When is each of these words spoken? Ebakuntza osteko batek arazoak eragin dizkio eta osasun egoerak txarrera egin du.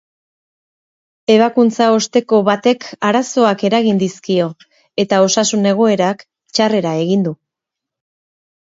Ebakuntza 1.33 1.89
osteko 1.97 2.39
batek 2.47 2.87
arazoak 3.11 3.67
eragin 3.71 4.03
dizkio 4.05 4.49
eta 5.05 5.21
osasun 5.29 5.73
egoerak 5.75 6.29
txarrera 6.57 6.99
egin 7.07 7.31
du. 7.31 7.39